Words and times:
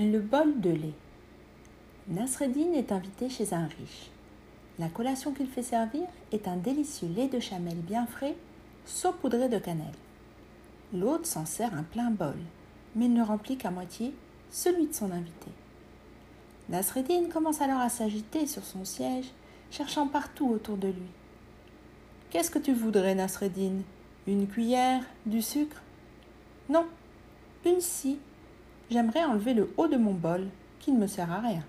Le 0.00 0.20
bol 0.20 0.60
de 0.60 0.70
lait. 0.70 0.94
Nasreddin 2.06 2.72
est 2.72 2.92
invité 2.92 3.28
chez 3.28 3.52
un 3.52 3.64
riche. 3.64 4.10
La 4.78 4.88
collation 4.88 5.32
qu'il 5.32 5.48
fait 5.48 5.64
servir 5.64 6.04
est 6.30 6.46
un 6.46 6.54
délicieux 6.54 7.08
lait 7.08 7.26
de 7.26 7.40
chamel 7.40 7.78
bien 7.78 8.06
frais, 8.06 8.36
saupoudré 8.84 9.48
de 9.48 9.58
cannelle. 9.58 9.86
L'hôte 10.94 11.26
s'en 11.26 11.46
sert 11.46 11.74
un 11.74 11.82
plein 11.82 12.12
bol, 12.12 12.36
mais 12.94 13.08
ne 13.08 13.24
remplit 13.24 13.56
qu'à 13.56 13.72
moitié 13.72 14.14
celui 14.52 14.86
de 14.86 14.94
son 14.94 15.10
invité. 15.10 15.50
Nasreddin 16.68 17.28
commence 17.28 17.60
alors 17.60 17.80
à 17.80 17.88
s'agiter 17.88 18.46
sur 18.46 18.62
son 18.62 18.84
siège, 18.84 19.32
cherchant 19.72 20.06
partout 20.06 20.48
autour 20.48 20.76
de 20.76 20.86
lui. 20.86 21.10
Qu'est-ce 22.30 22.52
que 22.52 22.60
tu 22.60 22.72
voudrais, 22.72 23.16
Nasreddin? 23.16 23.80
Une 24.28 24.46
cuillère 24.46 25.02
Du 25.26 25.42
sucre? 25.42 25.82
Non, 26.68 26.86
une 27.66 27.80
scie 27.80 28.20
J'aimerais 28.90 29.24
enlever 29.24 29.52
le 29.52 29.72
haut 29.76 29.88
de 29.88 29.96
mon 29.96 30.14
bol, 30.14 30.46
qui 30.80 30.92
ne 30.92 30.98
me 30.98 31.06
sert 31.06 31.30
à 31.30 31.40
rien. 31.40 31.62